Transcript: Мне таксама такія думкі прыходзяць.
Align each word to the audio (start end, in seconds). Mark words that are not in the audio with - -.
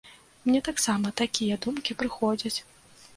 Мне 0.45 0.61
таксама 0.67 1.11
такія 1.21 1.57
думкі 1.65 1.97
прыходзяць. 1.99 2.55